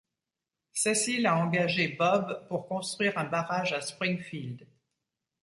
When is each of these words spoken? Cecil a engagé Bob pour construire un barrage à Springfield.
Cecil 0.73 1.27
a 1.27 1.35
engagé 1.37 1.89
Bob 1.89 2.47
pour 2.47 2.67
construire 2.67 3.19
un 3.19 3.25
barrage 3.25 3.71
à 3.71 3.81
Springfield. 3.81 4.67